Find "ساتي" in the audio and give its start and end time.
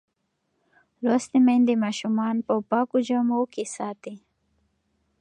3.75-4.15